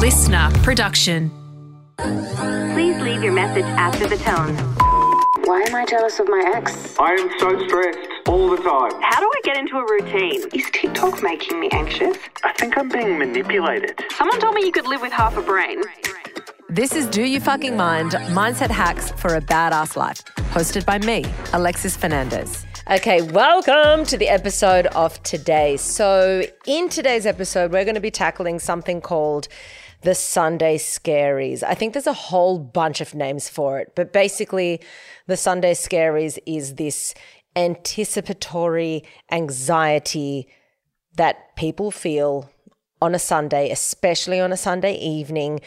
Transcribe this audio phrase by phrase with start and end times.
[0.00, 1.30] LiSTNR production.
[1.98, 4.56] Please leave your message after the tone.
[5.44, 6.96] Why am I jealous of my ex?
[6.98, 8.92] I am so stressed all the time.
[9.02, 10.48] How do I get into a routine?
[10.54, 12.16] Is TikTok making me anxious?
[12.42, 14.02] I think I'm being manipulated.
[14.16, 15.82] Someone told me you could live with half a brain.
[16.70, 20.24] This is Do You Fucking Mind Mindset Hacks for a Badass Life,
[20.54, 22.64] hosted by me, Alexis Fernandez.
[22.90, 25.76] Okay, welcome to the episode of today.
[25.76, 29.46] So, in today's episode, we're going to be tackling something called
[30.02, 31.62] the Sunday Scaries.
[31.62, 34.80] I think there's a whole bunch of names for it, but basically,
[35.26, 37.14] the Sunday Scaries is this
[37.56, 40.48] anticipatory anxiety
[41.16, 42.50] that people feel
[43.02, 45.60] on a Sunday, especially on a Sunday evening,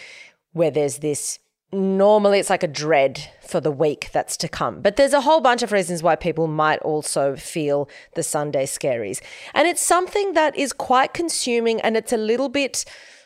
[0.52, 1.40] where there's this
[1.72, 4.82] normally it's like a dread for the week that's to come.
[4.82, 9.22] But there's a whole bunch of reasons why people might also feel the Sunday scaries.
[9.54, 12.86] And it's something that is quite consuming and it's a little bit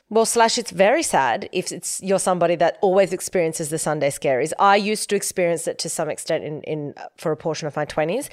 [0.09, 4.53] well, slash, it's very sad if it's you're somebody that always experiences the Sunday scaries.
[4.57, 7.75] I used to experience it to some extent in, in uh, for a portion of
[7.75, 8.29] my twenties,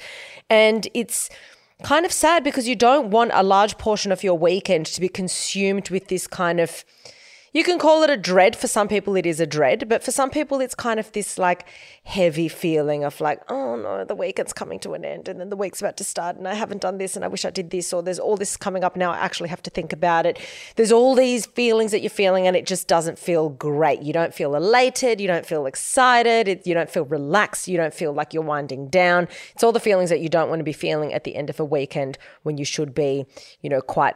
[0.49, 1.29] and it's
[1.83, 5.09] kind of sad because you don't want a large portion of your weekend to be
[5.09, 6.85] consumed with this kind of
[7.55, 8.53] you can call it a dread.
[8.53, 11.37] For some people, it is a dread, but for some people, it's kind of this
[11.37, 11.65] like
[12.03, 15.55] heavy feeling of like, oh no, the weekend's coming to an end and then the
[15.55, 17.93] week's about to start and I haven't done this and I wish I did this
[17.93, 19.13] or there's all this coming up now.
[19.13, 20.37] I actually have to think about it.
[20.75, 24.01] There's all these feelings that you're feeling and it just doesn't feel great.
[24.01, 25.21] You don't feel elated.
[25.21, 26.49] You don't feel excited.
[26.49, 27.69] It, you don't feel relaxed.
[27.69, 29.29] You don't feel like you're winding down.
[29.53, 31.61] It's all the feelings that you don't want to be feeling at the end of
[31.61, 33.25] a weekend when you should be,
[33.61, 34.15] you know, quite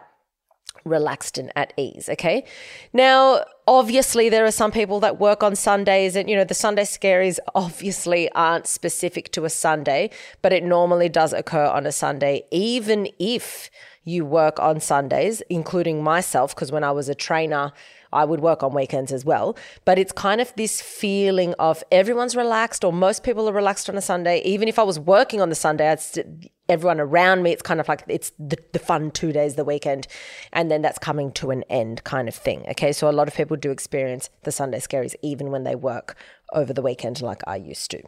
[0.85, 2.09] relaxed and at ease.
[2.09, 2.45] Okay.
[2.94, 6.83] Now, obviously, there are some people that work on Sundays, and you know, the Sunday
[6.83, 10.09] scaries obviously aren't specific to a Sunday,
[10.41, 13.69] but it normally does occur on a Sunday, even if
[14.03, 17.72] you work on Sundays, including myself, because when I was a trainer,
[18.11, 19.55] I would work on weekends as well.
[19.85, 23.97] But it's kind of this feeling of everyone's relaxed, or most people are relaxed on
[23.97, 24.41] a Sunday.
[24.44, 27.52] Even if I was working on the Sunday, I'd st- everyone around me.
[27.52, 30.07] It's kind of like it's the, the fun two days, the weekend,
[30.53, 32.66] and then that's coming to an end kind of thing.
[32.69, 32.94] Okay.
[32.94, 36.16] So a lot of people do experience the Sunday scaries even when they work
[36.53, 38.02] over the weekend, like I used to.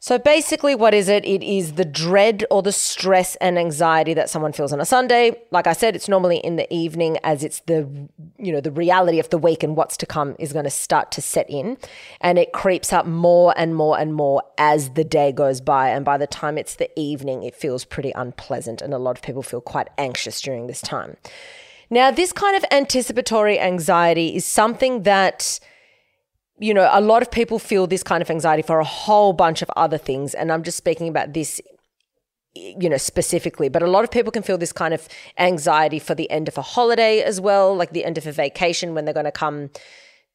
[0.00, 1.24] So basically, what is it?
[1.24, 5.42] It is the dread or the stress and anxiety that someone feels on a Sunday.
[5.50, 9.18] Like I said, it's normally in the evening as it's the, you know, the reality
[9.18, 11.78] of the week and what's to come is going to start to set in.
[12.20, 15.88] And it creeps up more and more and more as the day goes by.
[15.88, 18.80] And by the time it's the evening, it feels pretty unpleasant.
[18.80, 21.16] And a lot of people feel quite anxious during this time.
[21.90, 25.58] Now, this kind of anticipatory anxiety is something that
[26.58, 29.62] you know, a lot of people feel this kind of anxiety for a whole bunch
[29.62, 30.34] of other things.
[30.34, 31.60] And I'm just speaking about this,
[32.54, 33.68] you know, specifically.
[33.68, 35.08] But a lot of people can feel this kind of
[35.38, 38.94] anxiety for the end of a holiday as well, like the end of a vacation
[38.94, 39.70] when they're going to come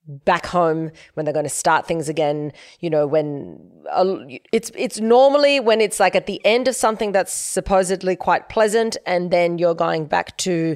[0.06, 2.52] back home when they're going to start things again
[2.82, 3.58] you know when
[3.90, 4.18] uh,
[4.52, 8.98] it's it's normally when it's like at the end of something that's supposedly quite pleasant
[9.06, 10.76] and then you're going back to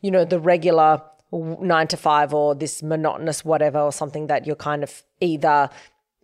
[0.00, 4.56] you know the regular nine to five or this monotonous whatever or something that you're
[4.56, 5.68] kind of either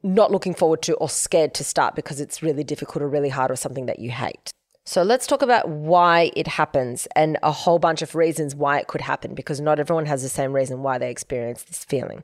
[0.03, 3.51] not looking forward to or scared to start because it's really difficult or really hard
[3.51, 4.51] or something that you hate.
[4.87, 8.87] So let's talk about why it happens and a whole bunch of reasons why it
[8.87, 12.23] could happen because not everyone has the same reason why they experience this feeling.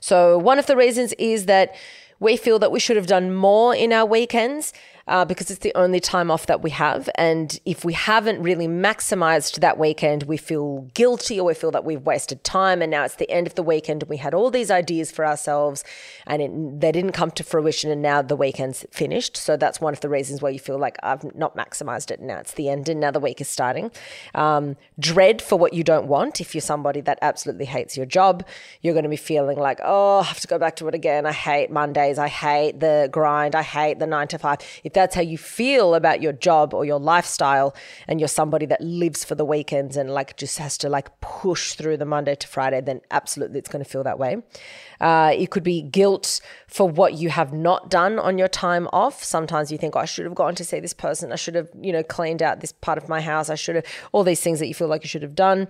[0.00, 1.76] So one of the reasons is that
[2.18, 4.72] we feel that we should have done more in our weekends
[5.06, 7.08] uh, because it's the only time off that we have.
[7.14, 11.84] And if we haven't really maximized that weekend, we feel guilty or we feel that
[11.84, 12.82] we've wasted time.
[12.82, 15.84] And now it's the end of the weekend we had all these ideas for ourselves
[16.26, 17.90] and it, they didn't come to fruition.
[17.90, 19.36] And now the weekend's finished.
[19.36, 22.20] So that's one of the reasons why you feel like I've not maximized it.
[22.20, 23.90] Now it's the end and now the week is starting.
[24.34, 26.40] Um, dread for what you don't want.
[26.40, 28.46] If you're somebody that absolutely hates your job,
[28.82, 31.26] you're going to be feeling like, oh, I have to go back to it again.
[31.26, 32.18] I hate Mondays.
[32.18, 33.54] I hate the grind.
[33.54, 34.58] I hate the nine to five.
[34.84, 37.74] If that's how you feel about your job or your lifestyle
[38.06, 41.74] and you're somebody that lives for the weekends and like just has to like push
[41.74, 44.42] through the Monday to Friday, then absolutely it's going to feel that way.
[45.00, 49.24] Uh, it could be guilt for what you have not done on your time off.
[49.24, 51.32] Sometimes you think, oh, I should have gone to see this person.
[51.32, 53.48] I should have, you know, cleaned out this part of my house.
[53.48, 55.68] I should have, all these things that you feel like you should have done.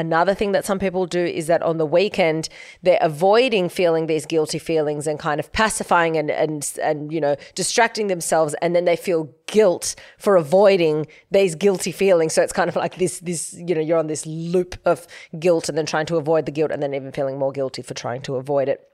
[0.00, 2.48] Another thing that some people do is that on the weekend
[2.82, 7.36] they're avoiding feeling these guilty feelings and kind of pacifying and and and you know
[7.54, 12.32] distracting themselves and then they feel guilt for avoiding these guilty feelings.
[12.32, 15.06] So it's kind of like this this you know you're on this loop of
[15.38, 17.92] guilt and then trying to avoid the guilt and then even feeling more guilty for
[17.92, 18.90] trying to avoid it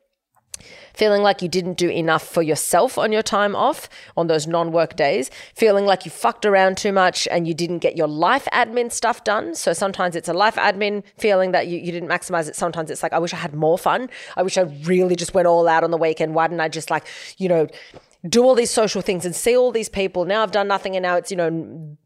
[0.95, 4.73] feeling like you didn't do enough for yourself on your time off on those non
[4.73, 8.47] work days, feeling like you fucked around too much and you didn't get your life
[8.53, 9.55] admin stuff done.
[9.55, 12.57] So sometimes it's a life admin feeling that you, you didn't maximize it.
[12.57, 14.09] Sometimes it's like, I wish I had more fun.
[14.37, 16.35] I wish I really just went all out on the weekend.
[16.35, 17.07] Why didn't I just like,
[17.39, 17.67] you know,
[18.29, 20.25] do all these social things and see all these people?
[20.25, 21.97] Now I've done nothing and now it's, you know,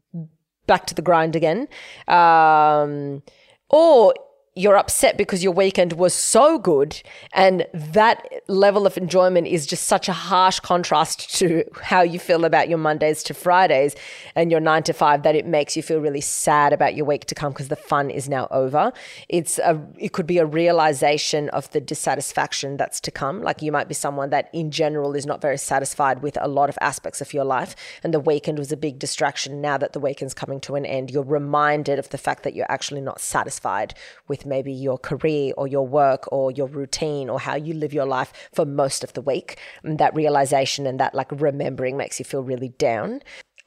[0.67, 1.67] back to the grind again.
[2.07, 3.23] Um,
[3.69, 4.13] or
[4.53, 7.01] you're upset because your weekend was so good
[7.31, 12.43] and that level of enjoyment is just such a harsh contrast to how you feel
[12.43, 13.95] about your Mondays to Fridays
[14.35, 17.25] and your 9 to 5 that it makes you feel really sad about your week
[17.27, 18.91] to come because the fun is now over.
[19.29, 23.41] It's a it could be a realization of the dissatisfaction that's to come.
[23.41, 26.67] Like you might be someone that in general is not very satisfied with a lot
[26.67, 29.61] of aspects of your life and the weekend was a big distraction.
[29.61, 32.69] Now that the weekend's coming to an end you're reminded of the fact that you're
[32.69, 33.93] actually not satisfied
[34.27, 37.93] with with maybe your career or your work or your routine or how you live
[37.93, 39.57] your life for most of the week.
[39.83, 43.21] And that realization and that like remembering makes you feel really down.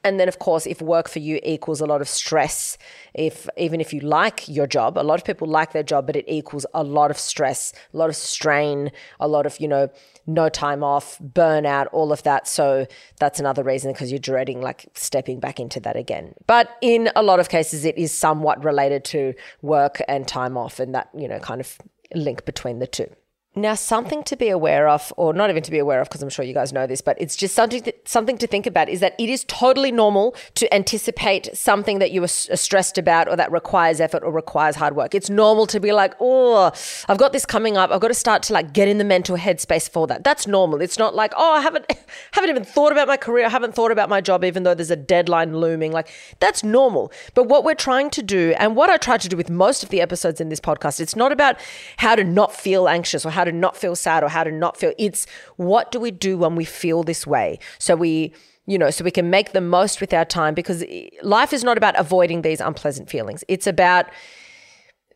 [0.05, 2.77] And then, of course, if work for you equals a lot of stress,
[3.15, 6.15] if even if you like your job, a lot of people like their job, but
[6.15, 9.89] it equals a lot of stress, a lot of strain, a lot of, you know,
[10.27, 12.47] no time off, burnout, all of that.
[12.47, 12.85] So
[13.19, 16.35] that's another reason because you're dreading like stepping back into that again.
[16.45, 20.79] But in a lot of cases, it is somewhat related to work and time off
[20.79, 21.79] and that, you know, kind of
[22.13, 23.09] link between the two.
[23.57, 26.29] Now, something to be aware of, or not even to be aware of, because I'm
[26.29, 28.99] sure you guys know this, but it's just something to, something to think about is
[28.99, 33.49] that it is totally normal to anticipate something that you are stressed about or that
[33.53, 35.15] requires effort or requires hard work.
[35.15, 36.73] It's normal to be like, oh,
[37.07, 37.91] I've got this coming up.
[37.91, 40.25] I've got to start to like get in the mental headspace for that.
[40.25, 40.81] That's normal.
[40.81, 41.85] It's not like, oh, I haven't
[42.31, 43.45] haven't even thought about my career.
[43.45, 45.93] I haven't thought about my job, even though there's a deadline looming.
[45.93, 46.09] Like
[46.41, 47.09] that's normal.
[47.35, 49.89] But what we're trying to do, and what I try to do with most of
[49.91, 51.55] the episodes in this podcast, it's not about
[51.97, 54.75] how to not feel anxious or how to not feel sad or how to not
[54.77, 54.93] feel.
[54.97, 55.25] It's
[55.55, 57.59] what do we do when we feel this way?
[57.79, 58.33] So we
[58.67, 60.83] you know, so we can make the most with our time because
[61.21, 63.43] life is not about avoiding these unpleasant feelings.
[63.47, 64.07] It's about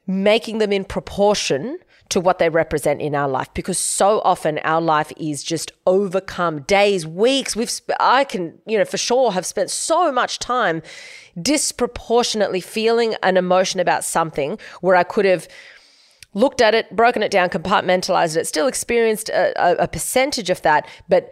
[0.06, 1.80] making them in proportion
[2.10, 6.62] to what they represent in our life because so often our life is just overcome
[6.64, 10.81] days weeks we've i can you know for sure have spent so much time
[11.40, 15.48] disproportionately feeling an emotion about something where i could have
[16.34, 20.88] looked at it, broken it down, compartmentalized it, still experienced a, a, percentage of that,
[21.08, 21.31] but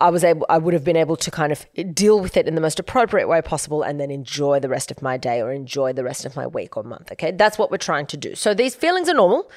[0.00, 2.54] I was able, I would have been able to kind of deal with it in
[2.54, 5.92] the most appropriate way possible and then enjoy the rest of my day or enjoy
[5.92, 7.10] the rest of my week or month.
[7.12, 7.32] Okay.
[7.32, 8.34] That's what we're trying to do.
[8.34, 9.50] So these feelings are normal.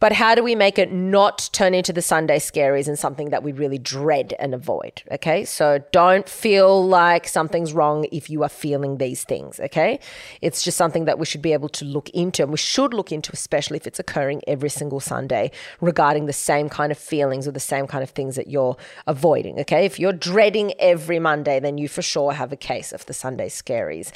[0.00, 3.42] But how do we make it not turn into the Sunday scaries and something that
[3.42, 5.02] we really dread and avoid?
[5.10, 5.44] Okay.
[5.44, 9.58] So don't feel like something's wrong if you are feeling these things.
[9.58, 9.98] Okay.
[10.40, 13.10] It's just something that we should be able to look into and we should look
[13.10, 15.50] into, especially if it's occurring every single Sunday
[15.80, 19.58] regarding the same kind of feelings or the same kind of things that you're avoiding.
[19.60, 19.84] Okay.
[19.84, 23.48] If you're dreading every Monday, then you for sure have a case of the Sunday
[23.48, 24.12] scaries.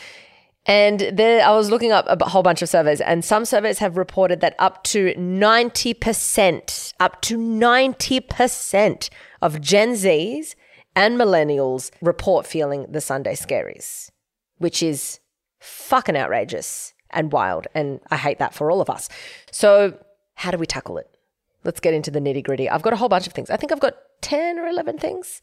[0.64, 3.96] And there, I was looking up a whole bunch of surveys, and some surveys have
[3.96, 9.10] reported that up to 90%, up to 90%
[9.40, 10.54] of Gen Zs
[10.94, 14.10] and millennials report feeling the Sunday scaries,
[14.58, 15.18] which is
[15.58, 17.66] fucking outrageous and wild.
[17.74, 19.08] And I hate that for all of us.
[19.50, 19.98] So,
[20.36, 21.08] how do we tackle it?
[21.64, 22.70] Let's get into the nitty gritty.
[22.70, 23.50] I've got a whole bunch of things.
[23.50, 25.42] I think I've got 10 or 11 things.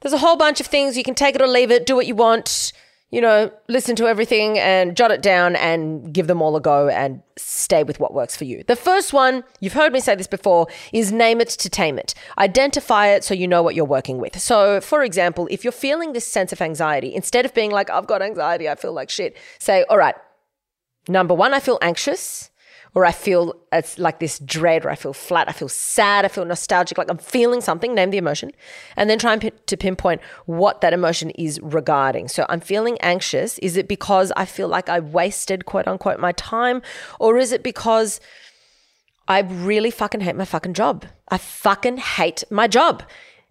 [0.00, 0.98] There's a whole bunch of things.
[0.98, 2.72] You can take it or leave it, do what you want
[3.12, 6.88] you know, listen to everything and jot it down and give them all a go
[6.88, 8.64] and stay with what works for you.
[8.66, 12.14] The first one, you've heard me say this before, is name it to tame it.
[12.38, 14.40] Identify it so you know what you're working with.
[14.40, 18.06] So, for example, if you're feeling this sense of anxiety, instead of being like, I've
[18.06, 20.14] got anxiety, I feel like shit, say, all right,
[21.06, 22.50] number one, I feel anxious
[22.94, 26.28] or I feel it's like this dread, or I feel flat, I feel sad, I
[26.28, 28.52] feel nostalgic, like I'm feeling something, name the emotion,
[28.96, 32.28] and then try and p- to pinpoint what that emotion is regarding.
[32.28, 33.58] So I'm feeling anxious.
[33.58, 36.82] Is it because I feel like I wasted, quote unquote, my time?
[37.18, 38.20] Or is it because
[39.26, 41.06] I really fucking hate my fucking job?
[41.28, 43.04] I fucking hate my job.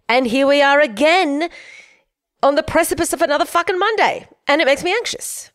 [0.08, 1.48] And here we are again
[2.42, 5.50] on the precipice of another fucking Monday, and it makes me anxious.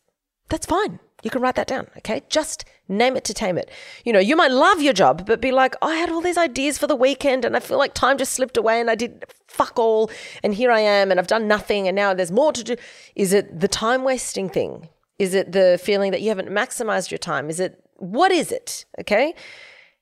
[0.48, 0.98] That's fine.
[1.22, 2.22] You can write that down, okay?
[2.28, 3.70] Just name it to tame it.
[4.04, 6.38] You know, you might love your job, but be like, oh, I had all these
[6.38, 9.24] ideas for the weekend and I feel like time just slipped away and I did
[9.46, 10.10] fuck all
[10.42, 12.76] and here I am and I've done nothing and now there's more to do.
[13.14, 14.88] Is it the time wasting thing?
[15.18, 17.50] Is it the feeling that you haven't maximized your time?
[17.50, 18.84] Is it, what is it?
[19.00, 19.34] Okay?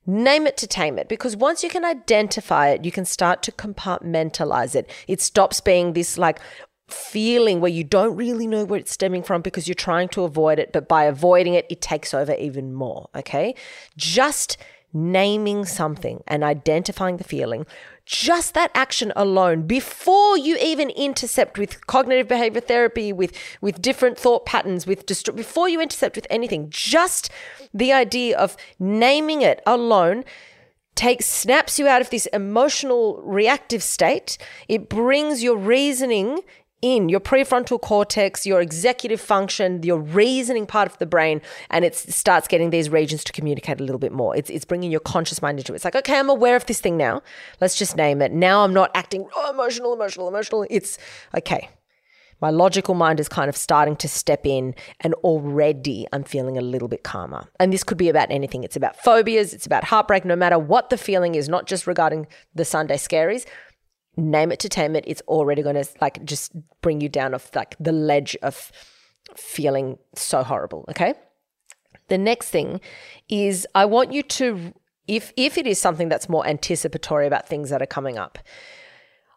[0.06, 3.52] Name it to tame it because once you can identify it, you can start to
[3.52, 4.88] compartmentalize it.
[5.08, 6.38] It stops being this like
[6.88, 10.58] feeling where you don't really know where it's stemming from because you're trying to avoid
[10.58, 13.08] it, but by avoiding it, it takes over even more.
[13.14, 13.54] Okay.
[13.96, 14.56] Just
[14.92, 17.66] naming something and identifying the feeling,
[18.06, 24.16] just that action alone, before you even intercept with cognitive behavior therapy, with, with different
[24.16, 27.30] thought patterns, with dist- before you intercept with anything, just
[27.74, 30.24] the idea of naming it alone
[30.94, 34.38] takes snaps you out of this emotional reactive state.
[34.66, 36.40] It brings your reasoning
[36.94, 41.40] in your prefrontal cortex, your executive function, your reasoning part of the brain,
[41.70, 44.36] and it starts getting these regions to communicate a little bit more.
[44.36, 45.76] It's, it's bringing your conscious mind into it.
[45.76, 47.22] It's like, okay, I'm aware of this thing now.
[47.60, 48.30] Let's just name it.
[48.30, 50.64] Now I'm not acting oh, emotional, emotional, emotional.
[50.70, 50.96] It's
[51.36, 51.70] okay.
[52.40, 56.60] My logical mind is kind of starting to step in, and already I'm feeling a
[56.60, 57.48] little bit calmer.
[57.58, 58.62] And this could be about anything.
[58.62, 62.26] It's about phobias, it's about heartbreak, no matter what the feeling is, not just regarding
[62.54, 63.46] the Sunday scaries
[64.16, 67.54] name it to tame it, it's already going to like just bring you down off
[67.54, 68.72] like the ledge of
[69.36, 70.84] feeling so horrible.
[70.88, 71.14] Okay.
[72.08, 72.80] The next thing
[73.28, 74.72] is I want you to,
[75.08, 78.38] if if it is something that's more anticipatory about things that are coming up,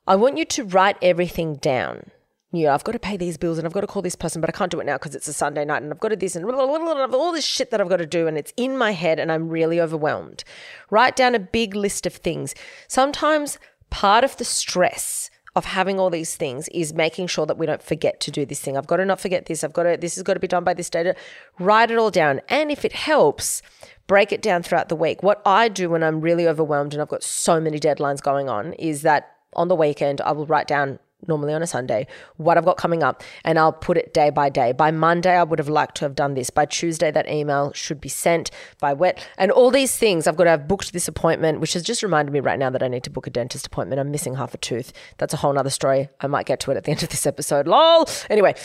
[0.07, 2.11] I want you to write everything down.
[2.51, 4.41] You know, I've got to pay these bills and I've got to call this person,
[4.41, 6.15] but I can't do it now because it's a Sunday night and I've got to
[6.15, 8.53] this and blah, blah, blah, all this shit that I've got to do and it's
[8.57, 10.43] in my head and I'm really overwhelmed.
[10.89, 12.55] Write down a big list of things.
[12.87, 17.65] Sometimes part of the stress of having all these things is making sure that we
[17.65, 18.77] don't forget to do this thing.
[18.77, 19.63] I've got to not forget this.
[19.63, 21.15] I've got to, this has got to be done by this date.
[21.59, 22.41] Write it all down.
[22.49, 23.61] And if it helps,
[24.07, 25.23] break it down throughout the week.
[25.23, 28.73] What I do when I'm really overwhelmed and I've got so many deadlines going on
[28.73, 32.07] is that on the weekend, I will write down normally on a Sunday,
[32.37, 34.71] what I've got coming up, and I'll put it day by day.
[34.71, 36.49] By Monday, I would have liked to have done this.
[36.49, 39.25] By Tuesday, that email should be sent by wet.
[39.37, 42.31] And all these things, I've got to have booked this appointment, which has just reminded
[42.31, 43.99] me right now that I need to book a dentist appointment.
[43.99, 44.93] I'm missing half a tooth.
[45.17, 46.09] That's a whole nother story.
[46.21, 47.67] I might get to it at the end of this episode.
[47.67, 48.07] Lol.
[48.29, 48.55] Anyway,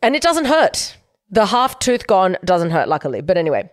[0.00, 0.96] and it doesn't hurt.
[1.30, 3.20] The half tooth gone doesn't hurt, luckily.
[3.20, 3.70] But anyway,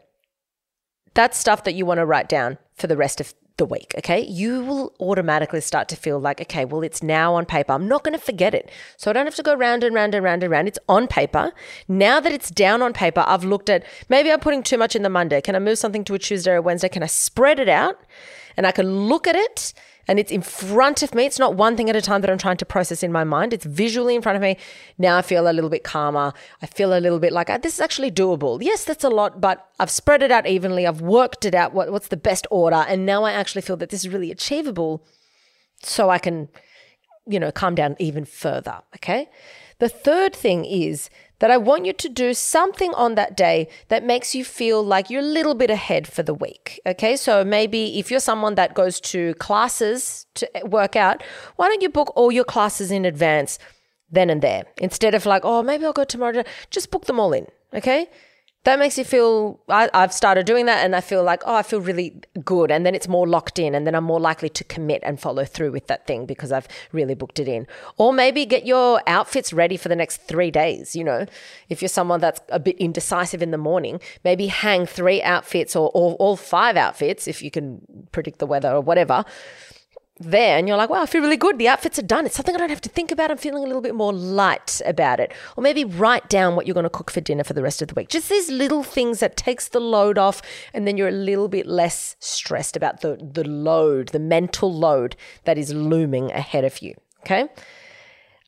[1.13, 4.19] that's stuff that you want to write down for the rest of the week, okay,
[4.19, 7.73] you will automatically start to feel like, okay, well, it's now on paper.
[7.73, 8.71] I'm not going to forget it.
[8.97, 10.67] So I don't have to go round and round and round and round.
[10.67, 11.51] It's on paper.
[11.87, 15.03] Now that it's down on paper, I've looked at maybe I'm putting too much in
[15.03, 15.41] the Monday.
[15.41, 16.89] Can I move something to a Tuesday or Wednesday?
[16.89, 17.99] Can I spread it out?
[18.59, 19.71] And I can look at it
[20.09, 21.25] and it's in front of me.
[21.25, 23.53] It's not one thing at a time that I'm trying to process in my mind.
[23.53, 24.57] It's visually in front of me.
[24.97, 26.33] Now I feel a little bit calmer.
[26.61, 28.61] I feel a little bit like ah, this is actually doable.
[28.61, 30.85] Yes, that's a lot, but I've spread it out evenly.
[30.85, 31.73] I've worked it out.
[31.73, 32.83] What, what's the best order?
[32.85, 35.05] And now I actually feel that this is really achievable.
[35.81, 36.49] So I can,
[37.25, 38.81] you know, calm down even further.
[38.97, 39.29] Okay.
[39.77, 41.09] The third thing is
[41.39, 45.09] that I want you to do something on that day that makes you feel like
[45.09, 46.79] you're a little bit ahead for the week.
[46.85, 51.23] Okay, so maybe if you're someone that goes to classes to work out,
[51.55, 53.57] why don't you book all your classes in advance
[54.11, 56.43] then and there instead of like, oh, maybe I'll go tomorrow?
[56.69, 57.47] Just book them all in.
[57.73, 58.07] Okay,
[58.65, 61.63] that makes you feel I, have started doing that and i feel like oh i
[61.63, 62.71] feel really good.
[62.71, 65.45] And then it's more locked in and then i'm more likely to commit and follow
[65.45, 67.67] through with that thing because i've really booked it in.
[67.97, 71.25] Or maybe get your outfits ready for the next three days you know.
[71.69, 75.91] If you're someone that's a bit indecisive in the morning maybe hang three outfits or,
[75.93, 79.23] or all five outfits if you can predict the weather or whatever
[80.19, 81.57] there and you're like, wow, I feel really good.
[81.57, 82.25] The outfits are done.
[82.25, 83.31] It's something I don't have to think about.
[83.31, 85.31] I'm feeling a little bit more light about it.
[85.55, 87.87] Or maybe write down what you're going to cook for dinner for the rest of
[87.87, 88.09] the week.
[88.09, 90.41] Just these little things that takes the load off
[90.73, 95.15] and then you're a little bit less stressed about the, the load, the mental load
[95.45, 96.95] that is looming ahead of you.
[97.21, 97.47] Okay.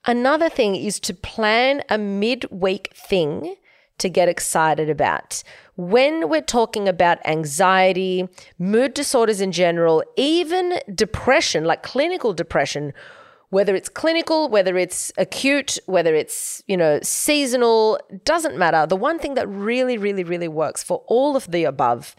[0.06, 3.56] Another thing is to plan a midweek thing
[4.00, 5.44] to get excited about.
[5.76, 8.28] When we're talking about anxiety,
[8.60, 12.94] mood disorders in general, even depression, like clinical depression,
[13.50, 18.86] whether it's clinical, whether it's acute, whether it's, you know, seasonal, doesn't matter.
[18.86, 22.16] The one thing that really, really, really works for all of the above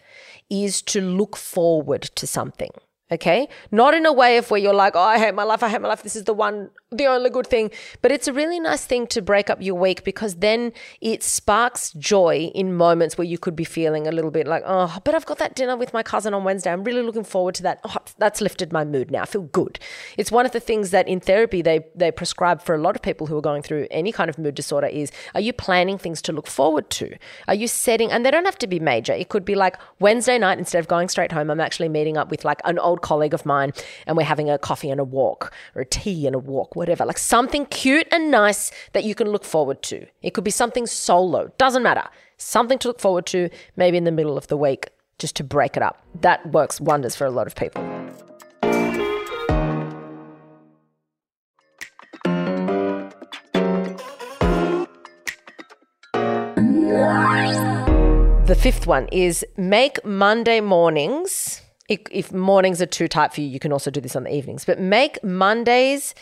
[0.49, 2.69] is to look forward to something.
[3.11, 3.47] Okay.
[3.71, 5.61] Not in a way of where you're like, oh, I hate my life.
[5.61, 6.03] I hate my life.
[6.03, 7.71] This is the one, the only good thing.
[8.01, 11.91] But it's a really nice thing to break up your week because then it sparks
[11.93, 15.25] joy in moments where you could be feeling a little bit like, oh, but I've
[15.25, 16.71] got that dinner with my cousin on Wednesday.
[16.71, 17.79] I'm really looking forward to that.
[17.83, 19.23] Oh, that's lifted my mood now.
[19.23, 19.79] I feel good.
[20.17, 23.01] It's one of the things that in therapy they, they prescribe for a lot of
[23.01, 26.21] people who are going through any kind of mood disorder is are you planning things
[26.23, 27.15] to look forward to?
[27.47, 29.13] Are you setting, and they don't have to be major.
[29.13, 32.31] It could be like Wednesday night, instead of going straight home, I'm actually meeting up
[32.31, 33.73] with like an old colleague of mine
[34.07, 37.05] and we're having a coffee and a walk or a tea and a walk, whatever,
[37.05, 40.05] like something cute and nice that you can look forward to.
[40.21, 42.03] It could be something solo, doesn't matter.
[42.35, 45.77] Something to look forward to, maybe in the middle of the week, just to break
[45.77, 46.03] it up.
[46.19, 47.81] That works wonders for a lot of people.
[58.45, 61.61] The fifth one is make Monday mornings.
[61.87, 64.65] If, mornings are too tight for you, you can also do this on the evenings,
[64.65, 66.13] but make Mondays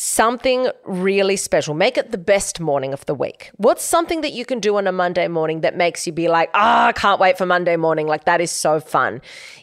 [0.00, 1.74] something really special.
[1.74, 3.50] Make it the best morning of the week.
[3.56, 6.50] What's something that you can do on a Monday morning that makes you be like,
[6.54, 8.06] ah, I can't wait for Monday morning?
[8.06, 9.20] Like, that is so fun.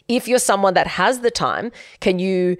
[0.08, 2.58] If you're someone that has the time, can you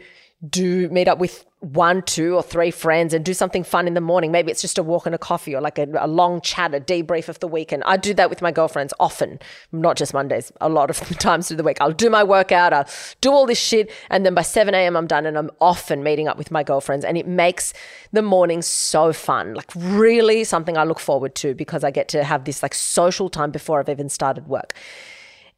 [0.49, 4.00] do meet up with one, two, or three friends and do something fun in the
[4.00, 4.30] morning.
[4.30, 6.80] Maybe it's just a walk and a coffee or like a, a, long chat, a
[6.80, 7.82] debrief of the weekend.
[7.86, 9.38] I do that with my girlfriends often,
[9.72, 11.78] not just Mondays, a lot of times through the week.
[11.80, 12.86] I'll do my workout, I'll
[13.22, 14.96] do all this shit, and then by 7 a.m.
[14.96, 17.06] I'm done and I'm often meeting up with my girlfriends.
[17.06, 17.72] And it makes
[18.12, 19.54] the morning so fun.
[19.54, 23.30] Like, really something I look forward to because I get to have this like social
[23.30, 24.75] time before I've even started work.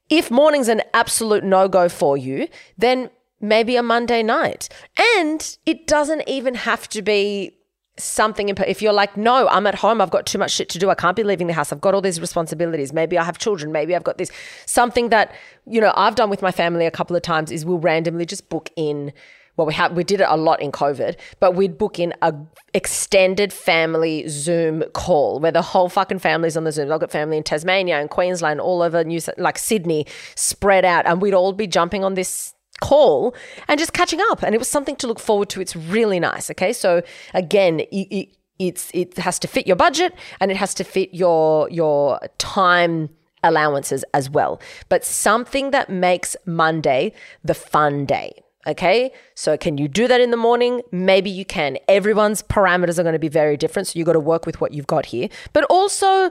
[0.08, 4.68] If morning's an absolute no go for you, then maybe a Monday night.
[5.16, 7.58] And it doesn't even have to be
[7.98, 10.78] something imp- if you're like no i'm at home i've got too much shit to
[10.78, 13.38] do i can't be leaving the house i've got all these responsibilities maybe i have
[13.38, 14.30] children maybe i've got this
[14.66, 15.34] something that
[15.66, 18.48] you know i've done with my family a couple of times is we'll randomly just
[18.48, 19.12] book in
[19.56, 22.32] well we have we did it a lot in covid but we'd book in a
[22.72, 27.36] extended family zoom call where the whole fucking family's on the zoom i've got family
[27.36, 31.66] in tasmania and queensland all over new like sydney spread out and we'd all be
[31.66, 33.34] jumping on this call
[33.66, 34.42] and just catching up.
[34.42, 35.60] And it was something to look forward to.
[35.60, 36.50] It's really nice.
[36.50, 36.72] Okay.
[36.72, 37.02] So
[37.34, 41.70] again, it, it's, it has to fit your budget and it has to fit your,
[41.70, 43.10] your time
[43.42, 44.60] allowances as well.
[44.88, 47.12] But something that makes Monday
[47.44, 48.42] the fun day.
[48.66, 49.12] Okay.
[49.34, 50.82] So can you do that in the morning?
[50.92, 51.78] Maybe you can.
[51.88, 53.88] Everyone's parameters are going to be very different.
[53.88, 55.28] So you've got to work with what you've got here.
[55.54, 56.30] But also,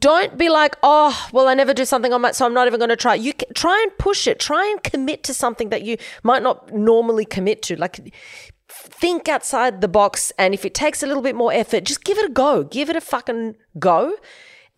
[0.00, 2.78] don't be like, oh, well, I never do something on my, so I'm not even
[2.78, 3.14] going to try.
[3.14, 4.40] You try and push it.
[4.40, 7.76] Try and commit to something that you might not normally commit to.
[7.76, 8.12] Like,
[8.68, 10.32] think outside the box.
[10.38, 12.64] And if it takes a little bit more effort, just give it a go.
[12.64, 14.16] Give it a fucking go.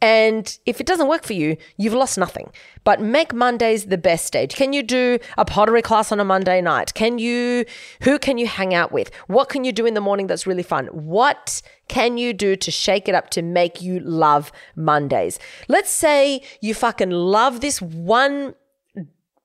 [0.00, 2.52] And if it doesn't work for you, you've lost nothing.
[2.84, 4.54] But make Mondays the best stage.
[4.54, 6.94] Can you do a pottery class on a Monday night?
[6.94, 7.64] Can you,
[8.02, 9.12] who can you hang out with?
[9.26, 10.86] What can you do in the morning that's really fun?
[10.86, 15.38] What can you do to shake it up to make you love Mondays?
[15.66, 18.54] Let's say you fucking love this one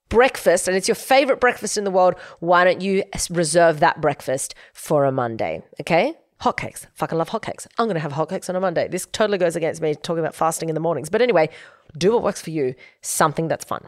[0.10, 2.13] breakfast and it's your favorite breakfast in the world.
[2.39, 5.63] Why don't you reserve that breakfast for a Monday?
[5.82, 6.88] Okay hotcakes.
[6.93, 7.65] Fucking love hotcakes.
[7.77, 8.88] I'm going to have hotcakes on a Monday.
[8.88, 11.10] This totally goes against me talking about fasting in the mornings.
[11.10, 11.49] But anyway,
[11.97, 13.88] do what works for you, something that's fun.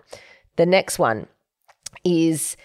[0.56, 1.28] The next one
[2.04, 2.56] is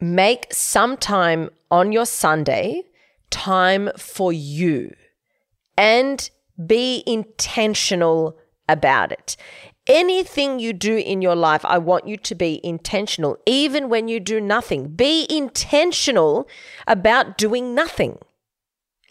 [0.00, 2.82] make some time on your Sunday
[3.30, 4.94] time for you
[5.78, 6.28] and
[6.66, 8.36] be intentional
[8.68, 9.36] about it.
[9.86, 14.20] Anything you do in your life, I want you to be intentional, even when you
[14.20, 14.88] do nothing.
[14.88, 16.46] Be intentional
[16.86, 18.18] about doing nothing.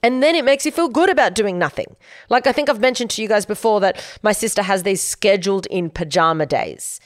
[0.04, 1.96] And then it makes you feel good about doing nothing.
[2.30, 5.68] Like I think I've mentioned to you guys before that my sister has these scheduled
[5.68, 7.00] in pajama days.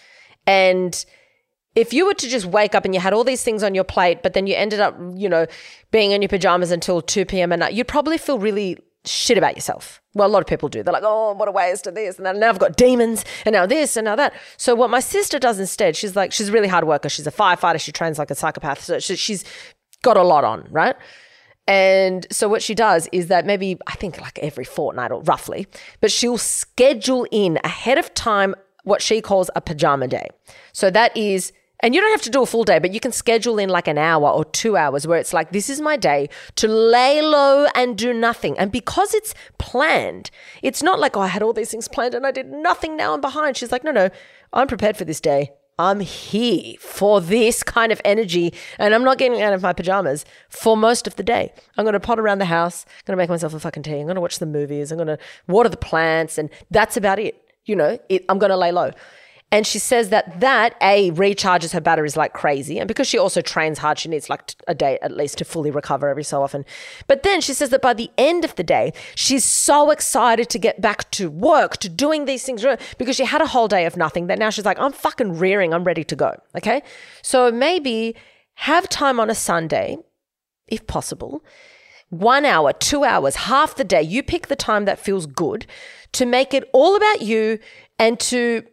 [0.47, 1.05] And
[1.75, 3.83] if you were to just wake up and you had all these things on your
[3.83, 5.45] plate, but then you ended up, you know,
[5.91, 7.51] being in your pajamas until 2 p.m.
[7.51, 10.01] at night, you'd probably feel really shit about yourself.
[10.13, 10.81] Well, a lot of people do.
[10.81, 12.17] They're like, oh, what a waste of this.
[12.17, 14.33] And now I've got demons and now this and now that.
[14.55, 17.09] So what my sister does instead, she's like, she's a really hard worker.
[17.09, 17.79] She's a firefighter.
[17.79, 18.81] She trains like a psychopath.
[18.81, 19.43] So she's
[20.01, 20.95] got a lot on, right?
[21.67, 25.67] And so what she does is that maybe I think like every fortnight or roughly,
[25.99, 30.29] but she'll schedule in ahead of time what she calls a pajama day.
[30.73, 31.51] So that is
[31.81, 33.87] and you don't have to do a full day, but you can schedule in like
[33.87, 37.67] an hour or two hours where it's like, this is my day to lay low
[37.75, 38.57] and do nothing.
[38.57, 40.31] And because it's planned,
[40.63, 42.95] it's not like, oh, I had all these things planned and I did nothing.
[42.95, 43.57] Now I'm behind.
[43.57, 44.09] She's like, no, no,
[44.53, 45.51] I'm prepared for this day.
[45.77, 50.23] I'm here for this kind of energy and I'm not getting out of my pajamas
[50.49, 51.51] for most of the day.
[51.77, 53.99] I'm going to pot around the house, I'm going to make myself a fucking tea,
[53.99, 57.19] I'm going to watch the movies, I'm going to water the plants, and that's about
[57.19, 57.41] it.
[57.65, 58.91] You know, it, I'm going to lay low.
[59.51, 62.77] And she says that that A recharges her batteries like crazy.
[62.79, 65.71] And because she also trains hard, she needs like a day at least to fully
[65.71, 66.65] recover every so often.
[67.07, 70.59] But then she says that by the end of the day, she's so excited to
[70.59, 73.85] get back to work, to doing these things uh, because she had a whole day
[73.85, 76.35] of nothing that now she's like, I'm fucking rearing, I'm ready to go.
[76.57, 76.81] Okay.
[77.21, 78.15] So maybe
[78.55, 79.97] have time on a Sunday,
[80.67, 81.43] if possible
[82.09, 84.01] one hour, two hours, half the day.
[84.01, 85.65] You pick the time that feels good
[86.13, 87.59] to make it all about you
[87.99, 88.63] and to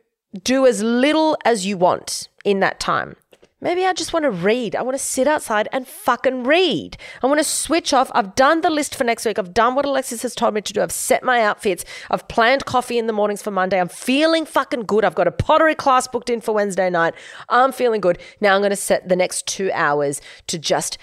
[0.42, 3.16] do as little as you want in that time.
[3.60, 4.74] Maybe I just want to read.
[4.74, 6.96] I want to sit outside and fucking read.
[7.22, 8.10] I want to switch off.
[8.12, 9.38] I've done the list for next week.
[9.38, 10.82] I've done what Alexis has told me to do.
[10.82, 11.84] I've set my outfits.
[12.10, 13.80] I've planned coffee in the mornings for Monday.
[13.80, 15.04] I'm feeling fucking good.
[15.04, 17.14] I've got a pottery class booked in for Wednesday night.
[17.48, 18.18] I'm feeling good.
[18.40, 20.98] Now I'm going to set the next two hours to just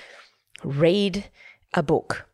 [0.61, 1.29] read
[1.73, 2.28] a book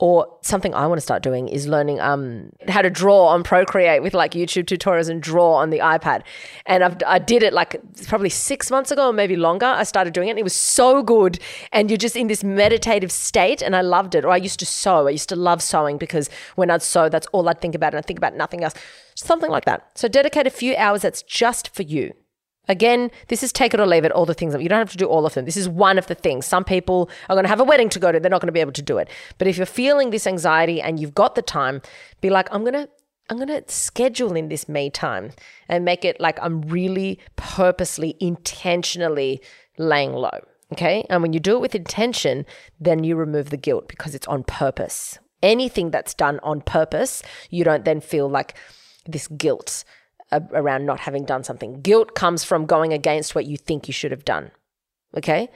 [0.00, 4.02] Or something I want to start doing is learning um, how to draw on Procreate
[4.02, 6.22] with like YouTube tutorials and draw on the iPad.
[6.66, 9.66] And I've, I did it like probably six months ago or maybe longer.
[9.66, 10.32] I started doing it.
[10.32, 11.38] And it was so good.
[11.70, 13.62] And you're just in this meditative state.
[13.62, 14.24] And I loved it.
[14.24, 15.06] Or I used to sew.
[15.06, 17.94] I used to love sewing because when I'd sew, that's all I'd think about.
[17.94, 18.74] And I'd think about nothing else.
[19.14, 19.90] Something like that.
[19.94, 22.14] So dedicate a few hours that's just for you.
[22.68, 24.54] Again, this is take it or leave it, all the things.
[24.54, 25.44] You don't have to do all of them.
[25.44, 26.46] This is one of the things.
[26.46, 28.52] Some people are going to have a wedding to go to, they're not going to
[28.52, 29.08] be able to do it.
[29.38, 31.82] But if you're feeling this anxiety and you've got the time,
[32.20, 32.88] be like, I'm going to.
[33.30, 35.30] I'm going to schedule in this me time
[35.66, 39.40] and make it like I'm really purposely, intentionally
[39.78, 40.40] laying low.
[40.72, 41.06] Okay.
[41.08, 42.44] And when you do it with intention,
[42.78, 45.18] then you remove the guilt because it's on purpose.
[45.42, 48.58] Anything that's done on purpose, you don't then feel like
[49.06, 49.84] this guilt
[50.32, 51.80] around not having done something.
[51.80, 54.50] Guilt comes from going against what you think you should have done.
[55.16, 55.48] Okay?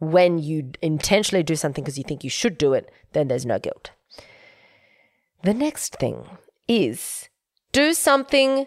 [0.00, 3.58] When you intentionally do something because you think you should do it, then there's no
[3.58, 3.90] guilt.
[5.42, 6.24] The next thing
[6.66, 7.28] is
[7.72, 8.66] do something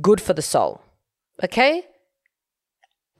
[0.00, 0.80] good for the soul.
[1.42, 1.84] Okay?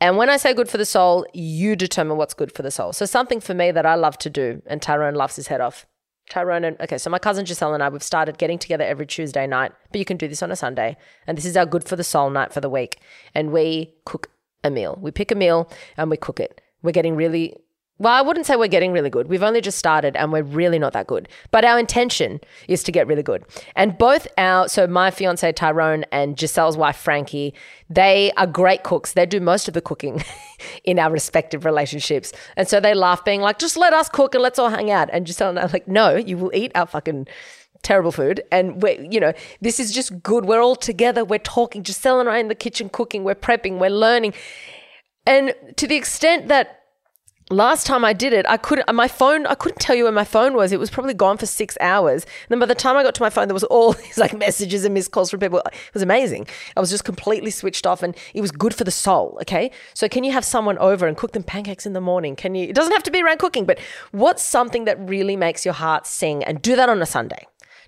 [0.01, 2.93] And when I say good for the soul, you determine what's good for the soul.
[2.93, 5.87] So something for me that I love to do, and Tyrone laughs his head off,
[6.29, 9.47] Tyrone and okay, so my cousin Giselle and I we've started getting together every Tuesday
[9.47, 10.97] night, but you can do this on a Sunday.
[11.27, 12.99] And this is our good for the soul night for the week.
[13.35, 14.31] And we cook
[14.65, 14.99] a meal.
[15.01, 16.61] We pick a meal and we cook it.
[16.83, 17.57] We're getting really
[17.99, 19.29] well, I wouldn't say we're getting really good.
[19.29, 21.29] We've only just started and we're really not that good.
[21.51, 23.45] But our intention is to get really good.
[23.75, 27.55] And both our, so my fiance Tyrone and Giselle's wife Frankie,
[27.89, 29.15] they are great cooks.
[29.15, 30.23] They do most of the cooking
[30.85, 32.33] in our respective relationships.
[32.57, 35.09] And so they laugh, being like, just let us cook and let's all hang out.
[35.11, 37.27] And Giselle and I are like, no, you will eat our fucking
[37.83, 38.43] terrible food.
[38.53, 39.33] And we're, you know,
[39.63, 40.45] this is just good.
[40.45, 41.25] We're all together.
[41.25, 41.83] We're talking.
[41.83, 43.25] Giselle and I in the kitchen cooking.
[43.25, 43.79] We're prepping.
[43.79, 44.35] We're learning.
[45.27, 46.83] And to the extent that
[47.51, 50.13] last time I did it, I couldn't, uh, my phone, I couldn't tell you where
[50.13, 50.73] my phone was.
[50.73, 52.25] It was probably gone for six hours.
[52.25, 54.37] And then by the time I got to my phone, there was all these like
[54.37, 55.61] messages and missed calls from people.
[55.61, 56.49] It was amazing.
[56.77, 59.39] I was just completely switched off and it was good for the soul.
[59.43, 59.71] Okay.
[59.95, 62.37] So can you have someone over and cook them pancakes in the morning?
[62.37, 63.79] Can you, it doesn't have to be around cooking, but
[64.11, 67.47] what's something that really makes your heart sing and do that on a Sunday?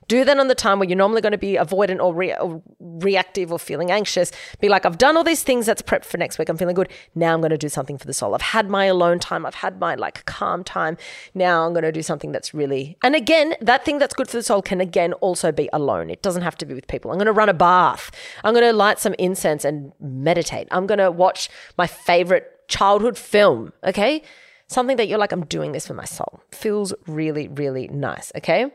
[0.09, 2.63] Do that on the time where you're normally going to be avoidant or, re- or,
[2.81, 4.33] reactive or feeling anxious.
[4.61, 6.49] Be like, I've done all these things that's prepped for next week.
[6.49, 6.89] I'm feeling good.
[7.15, 8.35] Now I'm going to do something for the soul.
[8.35, 9.45] I've had my alone time.
[9.45, 10.97] I've had my like calm time.
[11.35, 14.37] Now I'm going to do something that's really, and again, that thing that's good for
[14.37, 16.11] the soul can again also be alone.
[16.11, 17.11] It doesn't have to be with people.
[17.11, 18.11] I'm going to run a bath.
[18.45, 20.69] I'm going to light some incense and meditate.
[20.71, 23.73] I'm going to watch my favorite childhood film.
[23.85, 24.23] Okay.
[24.69, 26.41] Something that you're like, I'm doing this for my soul.
[26.53, 28.33] Feels really, really nice.
[28.37, 28.71] Okay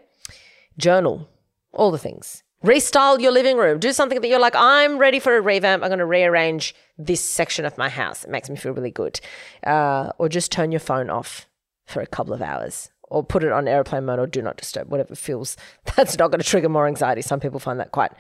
[0.77, 1.29] journal,
[1.71, 2.43] all the things.
[2.63, 3.79] Restyle your living room.
[3.79, 5.83] Do something that you're like, I'm ready for a revamp.
[5.83, 8.23] I'm going to rearrange this section of my house.
[8.23, 9.19] It makes me feel really good.
[9.67, 11.45] Uh, or just turn your phone off
[11.85, 14.89] for a couple of hours or put it on airplane mode or do not disturb,
[14.89, 15.57] whatever feels.
[15.97, 17.21] That's not going to trigger more anxiety.
[17.21, 18.13] Some people find that quite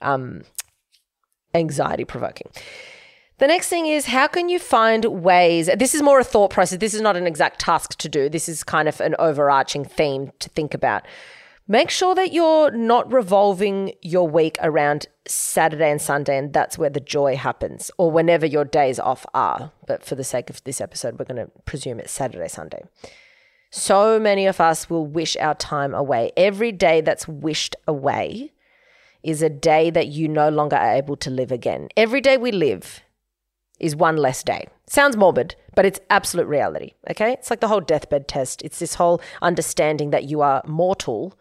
[0.00, 0.42] um,
[1.54, 2.50] anxiety provoking.
[3.36, 5.70] The next thing is how can you find ways?
[5.78, 6.78] This is more a thought process.
[6.78, 8.28] This is not an exact task to do.
[8.28, 11.06] This is kind of an overarching theme to think about
[11.70, 16.90] make sure that you're not revolving your week around Saturday and Sunday, and that's where
[16.90, 19.70] the joy happens, or whenever your days off are.
[19.86, 22.82] But for the sake of this episode, we're going to presume it's Saturday, Sunday.
[23.70, 26.32] So many of us will wish our time away.
[26.36, 28.52] Every day that's wished away
[29.22, 31.88] is a day that you no longer are able to live again.
[31.96, 33.00] Every day we live
[33.78, 34.66] is one less day.
[34.88, 36.94] Sounds morbid, but it's absolute reality.
[37.08, 37.34] Okay.
[37.34, 38.60] It's like the whole deathbed test.
[38.62, 41.38] It's this whole understanding that you are mortal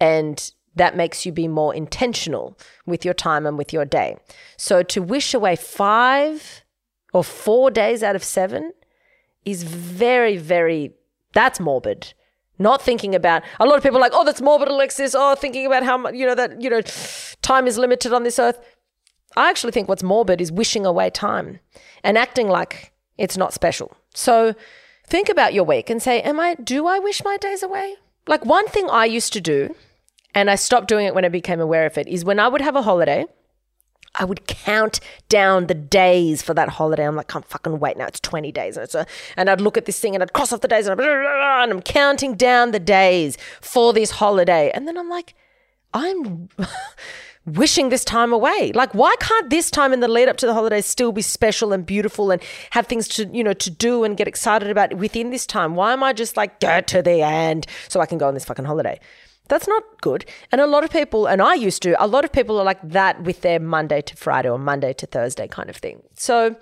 [0.00, 4.16] and that makes you be more intentional with your time and with your day.
[4.56, 6.62] So to wish away five
[7.12, 8.72] or four days out of seven
[9.44, 10.92] is very, very,
[11.32, 12.12] that's morbid.
[12.58, 15.14] Not thinking about, a lot of people like, oh, that's morbid, Alexis.
[15.14, 16.82] Oh, thinking about how much, you know, that, you know,
[17.42, 18.58] time is limited on this earth.
[19.36, 21.60] I actually think what's morbid is wishing away time
[22.02, 23.94] and acting like it's not special.
[24.14, 24.54] So
[25.06, 27.96] think about your week and say, am I, do I wish my days away?
[28.26, 29.74] Like one thing I used to do
[30.34, 32.60] and I stopped doing it when I became aware of it, is when I would
[32.60, 33.24] have a holiday,
[34.14, 37.06] I would count down the days for that holiday.
[37.06, 38.06] I'm like, can't fucking wait now.
[38.06, 38.76] It's 20 days.
[38.76, 40.86] And, it's a, and I'd look at this thing and I'd cross off the days
[40.86, 44.70] and, and I'm counting down the days for this holiday.
[44.74, 45.34] And then I'm like,
[45.94, 46.48] I'm
[47.46, 48.72] wishing this time away.
[48.74, 51.72] Like, why can't this time in the lead up to the holidays still be special
[51.72, 55.30] and beautiful and have things to, you know, to do and get excited about within
[55.30, 55.74] this time?
[55.76, 58.44] Why am I just like, get to the end so I can go on this
[58.44, 58.98] fucking holiday?
[59.48, 60.24] That's not good.
[60.50, 62.80] And a lot of people, and I used to, a lot of people are like
[62.82, 66.02] that with their Monday to Friday or Monday to Thursday kind of thing.
[66.14, 66.56] So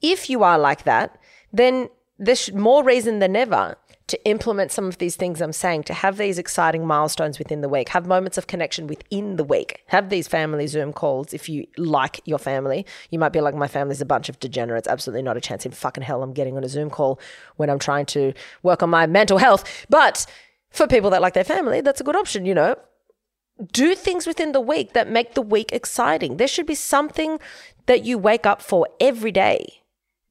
[0.00, 1.18] if you are like that,
[1.52, 5.94] then there's more reason than ever to implement some of these things I'm saying, to
[5.94, 10.10] have these exciting milestones within the week, have moments of connection within the week, have
[10.10, 12.84] these family Zoom calls if you like your family.
[13.10, 14.86] You might be like, my family's a bunch of degenerates.
[14.86, 17.18] Absolutely not a chance in fucking hell I'm getting on a Zoom call
[17.56, 19.64] when I'm trying to work on my mental health.
[19.88, 20.26] But
[20.70, 22.76] for people that like their family, that's a good option, you know.
[23.72, 26.36] Do things within the week that make the week exciting.
[26.36, 27.38] There should be something
[27.86, 29.82] that you wake up for every day,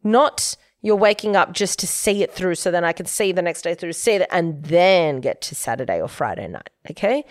[0.03, 3.41] not you're waking up just to see it through so then I can see the
[3.41, 6.69] next day through, see it, and then get to Saturday or Friday night.
[6.91, 7.23] Okay.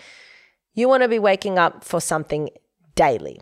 [0.73, 2.49] You want to be waking up for something
[2.95, 3.39] daily.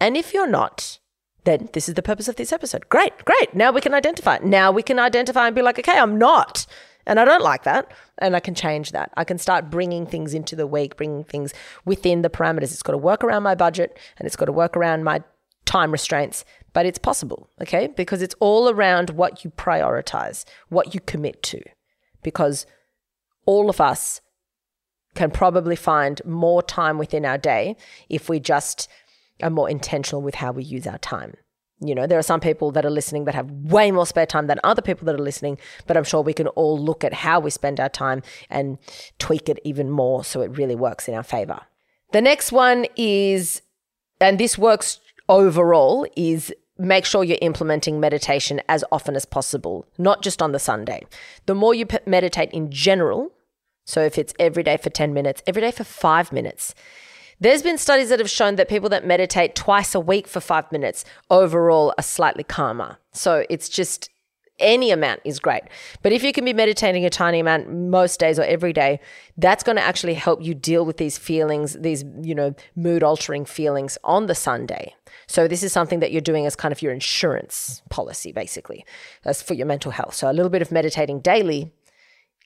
[0.00, 0.98] And if you're not,
[1.44, 2.90] then this is the purpose of this episode.
[2.90, 3.54] Great, great.
[3.54, 4.38] Now we can identify.
[4.42, 6.66] Now we can identify and be like, okay, I'm not.
[7.06, 7.90] And I don't like that.
[8.18, 9.10] And I can change that.
[9.16, 11.54] I can start bringing things into the week, bringing things
[11.86, 12.64] within the parameters.
[12.64, 15.22] It's got to work around my budget and it's got to work around my
[15.68, 17.88] time restraints, but it's possible, okay?
[17.88, 21.60] Because it's all around what you prioritize, what you commit to.
[22.22, 22.66] Because
[23.44, 24.22] all of us
[25.14, 27.76] can probably find more time within our day
[28.08, 28.88] if we just
[29.42, 31.34] are more intentional with how we use our time.
[31.80, 34.46] You know, there are some people that are listening that have way more spare time
[34.46, 37.40] than other people that are listening, but I'm sure we can all look at how
[37.40, 38.78] we spend our time and
[39.18, 41.60] tweak it even more so it really works in our favor.
[42.12, 43.60] The next one is,
[44.18, 50.22] and this works overall, is make sure you're implementing meditation as often as possible, not
[50.22, 51.04] just on the Sunday.
[51.46, 53.32] The more you meditate in general,
[53.84, 56.74] so if it's every day for 10 minutes, every day for five minutes,
[57.40, 60.70] there's been studies that have shown that people that meditate twice a week for five
[60.72, 62.98] minutes overall are slightly calmer.
[63.12, 64.10] So it's just
[64.58, 65.62] any amount is great.
[66.02, 69.00] But if you can be meditating a tiny amount most days or every day,
[69.36, 73.44] that's going to actually help you deal with these feelings, these, you know, mood altering
[73.44, 74.94] feelings on the Sunday.
[75.26, 78.84] So this is something that you're doing as kind of your insurance policy, basically,
[79.24, 80.14] as for your mental health.
[80.14, 81.72] So a little bit of meditating daily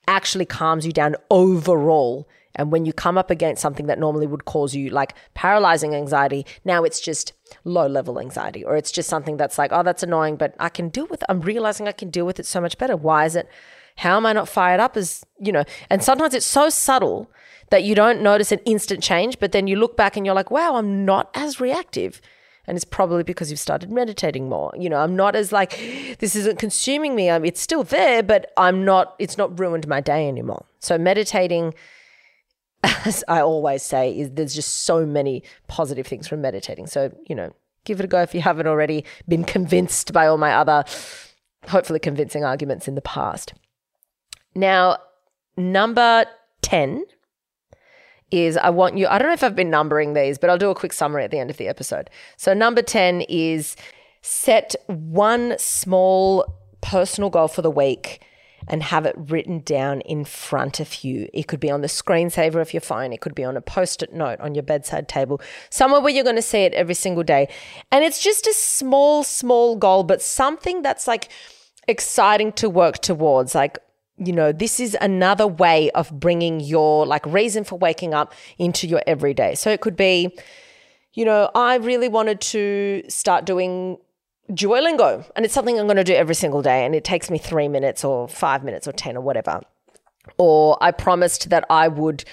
[0.09, 2.29] actually calms you down overall.
[2.55, 6.45] And when you come up against something that normally would cause you like paralyzing anxiety,
[6.65, 7.33] now it's just
[7.65, 10.89] low level anxiety, or it's just something that's like, oh, that's annoying, but I can
[10.89, 11.27] deal with it.
[11.29, 12.97] I'm realizing I can deal with it so much better.
[12.97, 13.49] Why is it?
[13.97, 17.31] How am I not fired up as, you know, and sometimes it's so subtle
[17.71, 20.51] that you don't notice an instant change, but then you look back and you're like,
[20.51, 22.21] wow, I'm not as reactive.
[22.67, 24.73] And it's probably because you've started meditating more.
[24.79, 25.79] You know, I'm not as like,
[26.19, 27.31] this isn't consuming me.
[27.31, 30.65] I'm, it's still there, but I'm not, it's not ruined my day anymore.
[30.79, 31.75] So meditating,
[32.83, 36.87] as I always say, is there's just so many positive things from meditating.
[36.87, 37.53] So, you know,
[37.85, 40.85] give it a go if you haven't already been convinced by all my other,
[41.69, 43.55] hopefully convincing arguments in the past.
[44.55, 44.99] Now,
[45.57, 46.27] number
[46.63, 47.05] 10
[48.31, 50.71] is I want you, I don't know if I've been numbering these, but I'll do
[50.71, 52.11] a quick summary at the end of the episode.
[52.37, 53.77] So, number 10 is
[54.23, 58.23] set one small personal goal for the week
[58.69, 61.29] and have it written down in front of you.
[61.33, 64.03] It could be on the screensaver of your phone, it could be on a post
[64.03, 67.23] it note on your bedside table, somewhere where you're going to see it every single
[67.23, 67.49] day.
[67.91, 71.29] And it's just a small, small goal, but something that's like
[71.89, 73.55] exciting to work towards.
[73.55, 73.79] Like,
[74.19, 78.87] you know, this is another way of bringing your like reason for waking up into
[78.87, 79.55] your everyday.
[79.55, 80.37] So it could be,
[81.15, 83.99] you know, I really wanted to start doing
[84.51, 87.39] Duolingo, and it's something I'm going to do every single day, and it takes me
[87.39, 89.61] three minutes or five minutes or 10 or whatever.
[90.39, 92.25] Or I promised that I would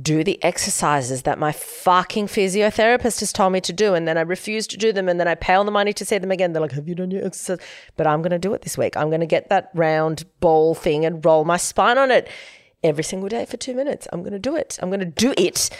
[0.00, 3.94] do the exercises that my fucking physiotherapist has told me to do.
[3.94, 5.08] And then I refuse to do them.
[5.08, 6.52] And then I pay all the money to see them again.
[6.52, 7.58] They're like, Have you done your exercise?
[7.96, 8.96] But I'm going to do it this week.
[8.96, 12.28] I'm going to get that round ball thing and roll my spine on it
[12.84, 14.06] every single day for two minutes.
[14.12, 14.78] I'm going to do it.
[14.80, 15.70] I'm going to do it.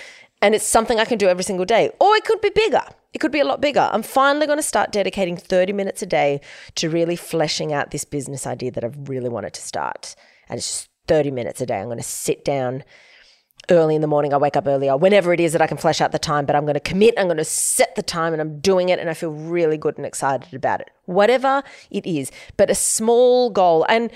[0.40, 1.90] And it's something I can do every single day.
[2.00, 2.82] Or it could be bigger.
[3.12, 3.88] It could be a lot bigger.
[3.92, 6.40] I'm finally going to start dedicating 30 minutes a day
[6.76, 10.14] to really fleshing out this business idea that I've really wanted to start.
[10.48, 11.80] And it's just 30 minutes a day.
[11.80, 12.84] I'm going to sit down
[13.70, 14.32] early in the morning.
[14.32, 16.56] I wake up earlier, whenever it is that I can flesh out the time, but
[16.56, 17.14] I'm going to commit.
[17.18, 19.96] I'm going to set the time and I'm doing it and I feel really good
[19.96, 20.90] and excited about it.
[21.04, 23.84] Whatever it is, but a small goal.
[23.88, 24.10] And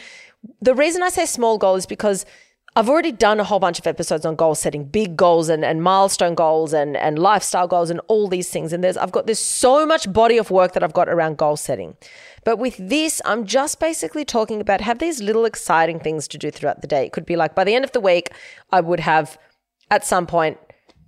[0.61, 2.25] the reason I say small goal is because
[2.75, 5.83] I've already done a whole bunch of episodes on goal setting, big goals and, and
[5.83, 8.73] milestone goals and, and lifestyle goals and all these things.
[8.73, 11.59] And there's I've got there's so much body of work that I've got around goal
[11.59, 11.97] setting.
[12.45, 16.51] But with this, I'm just basically talking about have these little exciting things to do
[16.51, 17.05] throughout the day.
[17.05, 18.31] It could be like by the end of the week,
[18.71, 19.39] I would have
[19.91, 20.59] at some point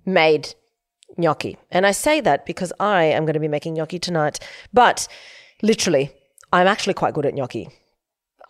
[0.05, 0.53] made
[1.17, 1.57] gnocchi.
[1.71, 4.39] And I say that because I am going to be making gnocchi tonight.
[4.71, 5.07] But
[5.63, 6.11] literally,
[6.53, 7.69] I'm actually quite good at gnocchi.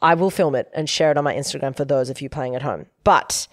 [0.01, 2.55] I will film it and share it on my Instagram for those of you playing
[2.55, 2.87] at home.
[3.03, 3.47] But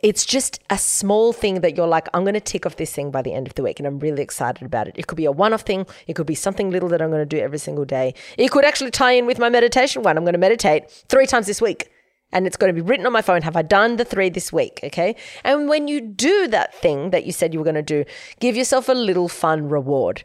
[0.00, 3.10] it's just a small thing that you're like, I'm going to tick off this thing
[3.10, 3.80] by the end of the week.
[3.80, 4.94] And I'm really excited about it.
[4.96, 5.86] It could be a one off thing.
[6.06, 8.14] It could be something little that I'm going to do every single day.
[8.36, 10.16] It could actually tie in with my meditation one.
[10.16, 11.90] I'm going to meditate three times this week.
[12.30, 13.42] And it's going to be written on my phone.
[13.42, 14.80] Have I done the three this week?
[14.84, 15.16] Okay.
[15.44, 18.04] And when you do that thing that you said you were going to do,
[18.38, 20.22] give yourself a little fun reward.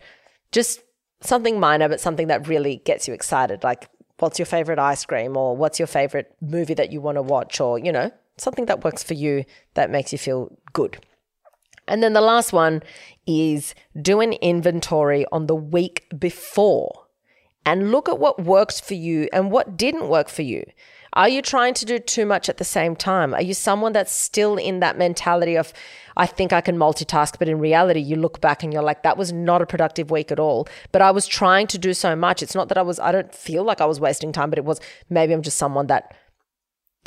[0.52, 0.84] Just
[1.22, 3.64] something minor, but something that really gets you excited.
[3.64, 5.38] Like, what's your favorite ice cream?
[5.38, 7.60] Or what's your favorite movie that you want to watch?
[7.60, 11.04] Or, you know, something that works for you that makes you feel good.
[11.88, 12.82] And then the last one
[13.28, 17.08] is do an inventory on the week before
[17.66, 20.66] and look at what worked for you and what didn't work for you.
[21.16, 23.36] Are you trying to do too much at the same time?
[23.36, 25.72] Are you someone that's still in that mentality of,
[26.18, 29.18] I think I can multitask, but in reality, you look back and you're like, that
[29.18, 30.68] was not a productive week at all.
[30.92, 32.42] But I was trying to do so much.
[32.42, 34.66] It's not that I was, I don't feel like I was wasting time, but it
[34.66, 36.16] was maybe I'm just someone that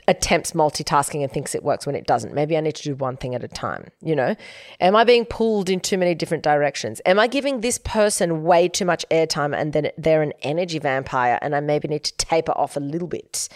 [0.09, 2.33] attempts multitasking and thinks it works when it doesn't.
[2.33, 4.37] Maybe I need to do one thing at a time, you know?
[4.81, 7.01] Am I being pulled in too many different directions?
[7.05, 11.39] Am I giving this person way too much airtime and then they're an energy vampire
[11.43, 13.49] and I maybe need to taper off a little bit?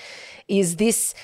[0.49, 1.15] Is this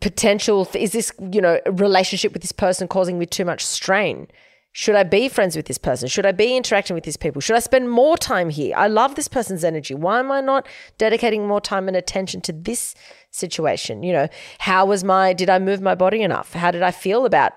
[0.00, 4.28] potential is this, you know, relationship with this person causing me too much strain?
[4.72, 6.06] Should I be friends with this person?
[6.08, 7.40] Should I be interacting with these people?
[7.40, 8.76] Should I spend more time here?
[8.76, 9.94] I love this person's energy.
[9.94, 12.94] Why am I not dedicating more time and attention to this
[13.30, 14.02] situation?
[14.02, 16.52] You know, how was my, did I move my body enough?
[16.52, 17.52] How did I feel about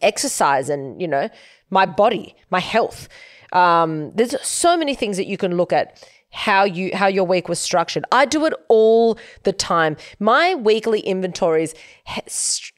[0.00, 1.28] exercise and, you know,
[1.70, 3.08] my body, my health?
[3.52, 7.46] Um, there's so many things that you can look at how you how your week
[7.46, 8.04] was structured.
[8.10, 9.98] I do it all the time.
[10.18, 11.74] My weekly inventories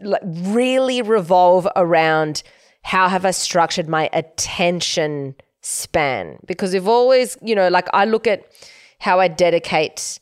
[0.01, 2.43] really revolve around
[2.83, 6.39] how have I structured my attention span?
[6.47, 8.45] Because we've always, you know, like I look at
[8.99, 10.19] how I dedicate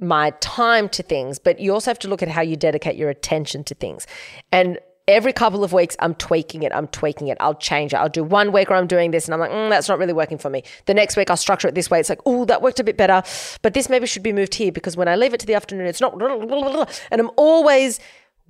[0.00, 3.10] my time to things, but you also have to look at how you dedicate your
[3.10, 4.06] attention to things.
[4.52, 6.72] And every couple of weeks, I'm tweaking it.
[6.72, 7.38] I'm tweaking it.
[7.40, 7.96] I'll change it.
[7.96, 10.12] I'll do one week where I'm doing this and I'm like, mm, that's not really
[10.12, 10.62] working for me.
[10.86, 11.98] The next week, I'll structure it this way.
[11.98, 13.22] It's like, oh, that worked a bit better,
[13.62, 15.86] but this maybe should be moved here because when I leave it to the afternoon,
[15.86, 16.14] it's not.
[17.10, 17.98] And I'm always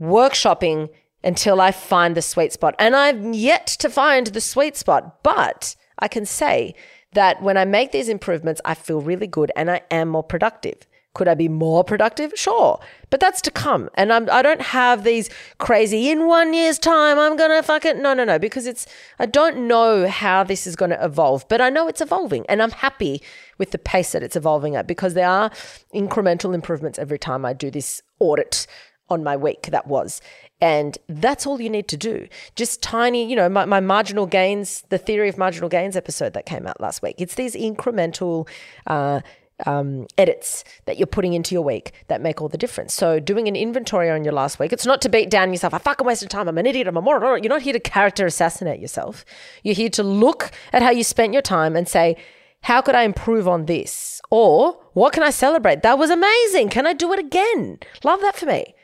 [0.00, 0.88] workshopping
[1.24, 2.74] until I find the sweet spot.
[2.78, 6.74] And I've yet to find the sweet spot, but I can say
[7.12, 10.86] that when I make these improvements, I feel really good and I am more productive.
[11.18, 12.32] Could I be more productive?
[12.36, 12.78] Sure.
[13.10, 13.90] But that's to come.
[13.94, 15.28] And I'm, I don't have these
[15.58, 17.96] crazy, in one year's time, I'm going to fuck it.
[17.96, 18.86] No, no, no, because it's,
[19.18, 22.62] I don't know how this is going to evolve, but I know it's evolving and
[22.62, 23.20] I'm happy
[23.58, 25.50] with the pace that it's evolving at because there are
[25.92, 28.68] incremental improvements every time I do this audit
[29.10, 30.20] on my week that was.
[30.60, 32.28] And that's all you need to do.
[32.54, 36.46] Just tiny, you know, my, my, marginal gains, the theory of marginal gains episode that
[36.46, 37.16] came out last week.
[37.18, 38.48] It's these incremental
[38.86, 39.22] uh,
[39.66, 42.94] um, edits that you're putting into your week that make all the difference.
[42.94, 45.74] So, doing an inventory on your last week, it's not to beat down yourself.
[45.74, 46.48] I fucking wasted time.
[46.48, 46.86] I'm an idiot.
[46.86, 47.42] I'm a moron.
[47.42, 49.24] You're not here to character assassinate yourself.
[49.62, 52.16] You're here to look at how you spent your time and say,
[52.62, 54.20] how could I improve on this?
[54.30, 55.82] Or what can I celebrate?
[55.82, 56.70] That was amazing.
[56.70, 57.78] Can I do it again?
[58.04, 58.74] Love that for me.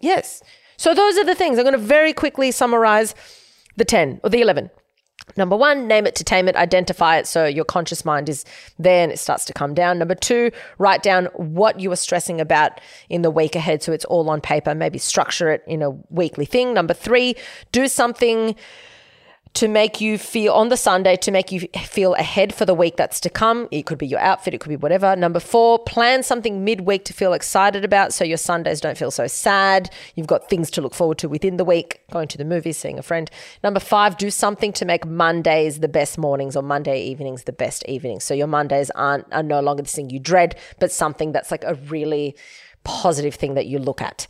[0.00, 0.42] Yes.
[0.76, 1.58] So those are the things.
[1.58, 3.14] I'm going to very quickly summarize
[3.76, 4.70] the 10 or the 11.
[5.36, 8.44] Number one, name it to tame it, identify it so your conscious mind is
[8.78, 9.98] there and it starts to come down.
[9.98, 14.04] Number two, write down what you are stressing about in the week ahead so it's
[14.04, 14.74] all on paper.
[14.74, 16.72] Maybe structure it in a weekly thing.
[16.74, 17.34] Number three,
[17.72, 18.54] do something
[19.54, 22.96] to make you feel on the Sunday to make you feel ahead for the week
[22.96, 23.68] that's to come.
[23.70, 25.14] It could be your outfit, it could be whatever.
[25.14, 29.28] Number four, plan something midweek to feel excited about so your Sundays don't feel so
[29.28, 29.90] sad.
[30.16, 32.98] You've got things to look forward to within the week, going to the movies, seeing
[32.98, 33.30] a friend.
[33.62, 37.84] Number five, do something to make Mondays the best mornings or Monday evenings the best
[37.88, 38.24] evenings.
[38.24, 41.64] So your Mondays aren't are no longer the thing you dread, but something that's like
[41.64, 42.34] a really
[42.82, 44.26] positive thing that you look at.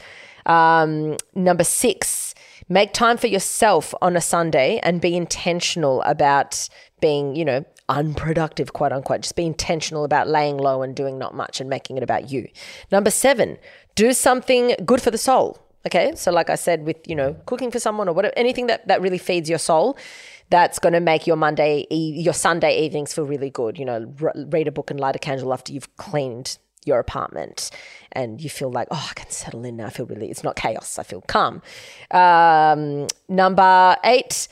[0.46, 2.23] Um, number six,
[2.68, 6.68] make time for yourself on a Sunday and be intentional about
[7.00, 9.22] being, you know, unproductive, quote unquote.
[9.22, 12.48] Just be intentional about laying low and doing not much and making it about you.
[12.90, 13.58] Number seven,
[13.94, 15.60] do something good for the soul.
[15.86, 16.14] Okay.
[16.16, 19.02] So, like I said, with, you know, cooking for someone or whatever, anything that, that
[19.02, 19.98] really feeds your soul
[20.50, 23.78] that's going to make your Monday, your Sunday evenings feel really good.
[23.78, 27.70] You know, read a book and light a candle after you've cleaned your apartment
[28.12, 29.86] and you feel like, oh, I can settle in now.
[29.86, 30.98] I feel really, it's not chaos.
[30.98, 31.62] I feel calm.
[32.10, 34.48] Um, number eight,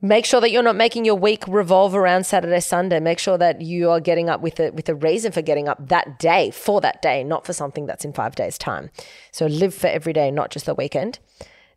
[0.00, 3.00] make sure that you're not making your week revolve around Saturday, Sunday.
[3.00, 5.88] Make sure that you are getting up with a, with a reason for getting up
[5.88, 8.90] that day, for that day, not for something that's in five days' time.
[9.30, 11.18] So live for every day, not just the weekend.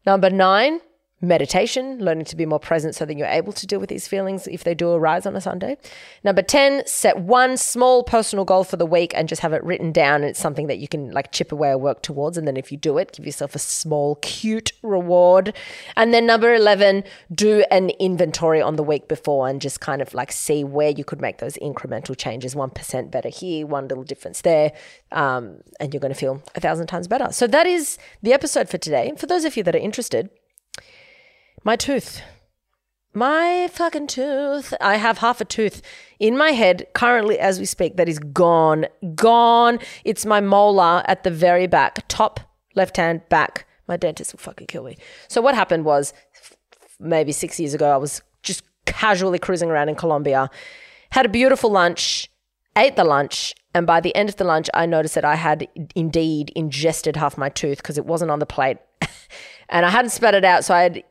[0.06, 0.82] Number nine,
[1.28, 4.47] meditation, learning to be more present so that you're able to deal with these feelings
[4.47, 5.78] if they do arise on a Sunday.
[6.24, 9.91] Number 10, set one small personal goal for the week and just have it written
[9.91, 10.24] down.
[10.24, 12.38] It's something that you can like chip away or work towards.
[12.38, 15.54] And then if you do it, give yourself a small, cute reward.
[15.95, 20.14] And then number 11, do an inventory on the week before and just kind of
[20.14, 24.41] like see where you could make those incremental changes 1% better here, one little difference
[24.41, 24.74] there.
[25.12, 27.32] Um, and you're going to feel a thousand times better.
[27.32, 29.14] So that is the episode for today.
[29.18, 30.30] For those of you that are interested,
[31.66, 32.22] my tooth.
[33.13, 34.74] My fucking tooth.
[34.80, 35.82] I have half a tooth
[36.20, 38.86] in my head currently as we speak that is gone.
[39.16, 39.80] Gone.
[40.03, 42.39] It's my molar at the very back, top
[42.76, 43.66] left hand back.
[43.88, 44.97] My dentist will fucking kill me.
[45.28, 46.13] So, what happened was
[46.99, 50.49] maybe six years ago, I was just casually cruising around in Colombia,
[51.11, 52.30] had a beautiful lunch,
[52.76, 55.68] ate the lunch, and by the end of the lunch, I noticed that I had
[55.95, 58.78] indeed ingested half my tooth because it wasn't on the plate.
[59.70, 60.63] and I hadn't spat it out.
[60.66, 61.03] So I had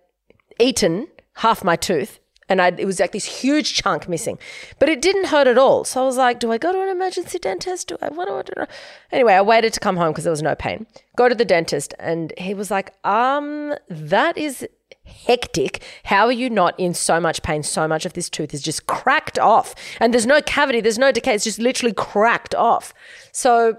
[0.59, 4.39] eaten half my tooth and I, it was like this huge chunk missing,
[4.79, 5.85] but it didn't hurt at all.
[5.85, 7.89] So I was like, do I go to an emergency dentist?
[7.89, 8.73] Do I, what do I do?
[9.13, 10.87] Anyway, I waited to come home because there was no pain.
[11.17, 14.67] Go to the dentist and he was like, um, that is
[15.05, 15.83] hectic.
[16.05, 17.63] How are you not in so much pain?
[17.63, 21.13] So much of this tooth is just cracked off and there's no cavity, there's no
[21.13, 21.35] decay.
[21.35, 22.93] It's just literally cracked off.
[23.33, 23.79] So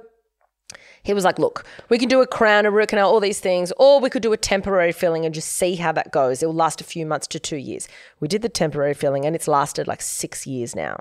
[1.06, 3.72] he was like, look, we can do a crown, a root canal, all these things,
[3.78, 6.42] or we could do a temporary filling and just see how that goes.
[6.42, 7.88] It will last a few months to two years.
[8.20, 10.98] We did the temporary filling and it's lasted like six years now.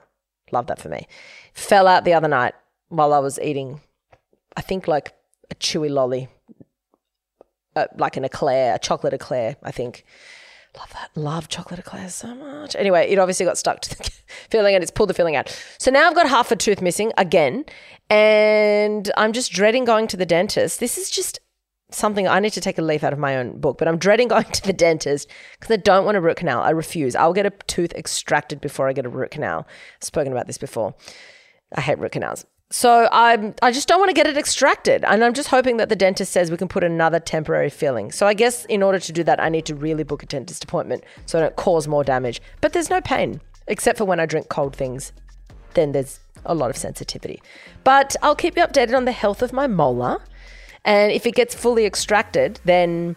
[0.52, 1.08] Love that for me.
[1.54, 2.54] Fell out the other night
[2.90, 3.80] while I was eating,
[4.56, 5.14] I think like
[5.50, 6.28] a chewy lolly,
[7.74, 10.04] uh, like an eclair, a chocolate eclair, I think.
[10.76, 11.10] Love that.
[11.14, 12.74] Love chocolate eclairs so much.
[12.76, 14.10] Anyway, it obviously got stuck to the
[14.50, 15.56] filling and it's pulled the filling out.
[15.78, 17.64] So now I've got half a tooth missing again.
[18.10, 20.80] And I'm just dreading going to the dentist.
[20.80, 21.40] This is just
[21.90, 24.28] something I need to take a leaf out of my own book, but I'm dreading
[24.34, 26.62] going to the dentist because I don't want a root canal.
[26.62, 27.16] I refuse.
[27.16, 29.66] I'll get a tooth extracted before I get a root canal.
[30.00, 30.94] I've spoken about this before.
[31.74, 32.46] I hate root canals.
[32.70, 35.04] So I'm I just don't want to get it extracted.
[35.04, 38.10] And I'm just hoping that the dentist says we can put another temporary filling.
[38.10, 40.64] So I guess in order to do that I need to really book a dentist
[40.64, 42.40] appointment so I don't cause more damage.
[42.60, 45.12] But there's no pain except for when I drink cold things.
[45.74, 47.42] Then there's a lot of sensitivity.
[47.82, 50.22] But I'll keep you updated on the health of my molar.
[50.84, 53.16] And if it gets fully extracted, then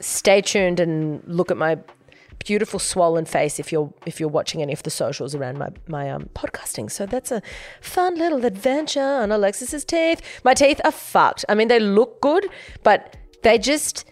[0.00, 1.78] stay tuned and look at my
[2.44, 6.10] beautiful swollen face if you're if you're watching any of the socials around my my
[6.10, 6.90] um, podcasting.
[6.90, 7.42] So that's a
[7.80, 10.20] fun little adventure on Alexis's teeth.
[10.44, 11.44] My teeth are fucked.
[11.48, 12.46] I mean, they look good,
[12.82, 14.04] but they just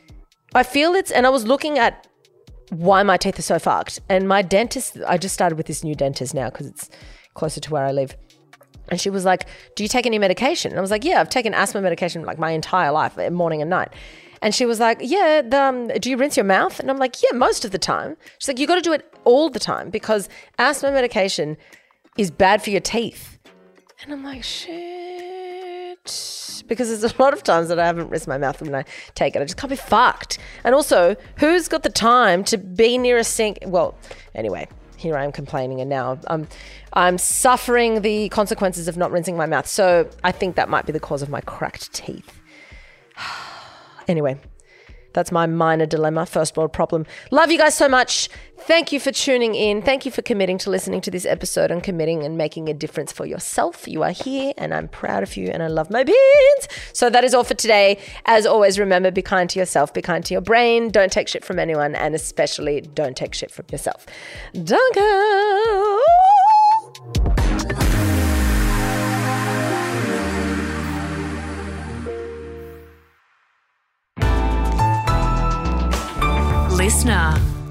[0.54, 2.06] I feel it's and I was looking at
[2.70, 4.00] why my teeth are so fucked.
[4.08, 6.90] And my dentist, I just started with this new dentist now because it's
[7.34, 8.16] closer to where I live.
[8.88, 10.70] And she was like, Do you take any medication?
[10.72, 13.60] And I was like, Yeah, I've taken asthma medication like my entire life, eh, morning
[13.60, 13.92] and night.
[14.42, 16.80] And she was like, Yeah, the, um, do you rinse your mouth?
[16.80, 18.16] And I'm like, Yeah, most of the time.
[18.38, 20.28] She's like, You got to do it all the time because
[20.58, 21.56] asthma medication
[22.18, 23.38] is bad for your teeth.
[24.02, 24.82] And I'm like, Shit.
[26.66, 29.36] Because there's a lot of times that I haven't rinsed my mouth when I take
[29.36, 29.42] it.
[29.42, 30.38] I just can't be fucked.
[30.64, 33.60] And also, who's got the time to be near a sink?
[33.64, 33.94] Well,
[34.34, 34.68] anyway,
[35.02, 36.48] here I am complaining, and now I'm,
[36.92, 39.66] I'm suffering the consequences of not rinsing my mouth.
[39.66, 42.40] So I think that might be the cause of my cracked teeth.
[44.08, 44.38] anyway,
[45.12, 47.06] that's my minor dilemma, first world problem.
[47.30, 48.28] Love you guys so much.
[48.58, 49.82] Thank you for tuning in.
[49.82, 53.10] Thank you for committing to listening to this episode and committing and making a difference
[53.10, 53.88] for yourself.
[53.88, 56.68] You are here and I'm proud of you and I love my beans.
[56.92, 57.98] So that is all for today.
[58.26, 60.90] As always, remember be kind to yourself, be kind to your brain.
[60.90, 64.06] Don't take shit from anyone and especially don't take shit from yourself.
[64.54, 65.02] Danke.
[76.82, 77.61] LiSTNR.